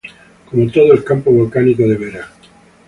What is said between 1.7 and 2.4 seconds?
de Vera.